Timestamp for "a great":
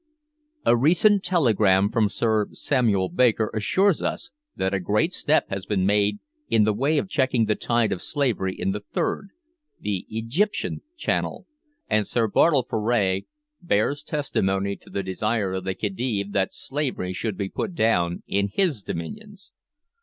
4.73-5.13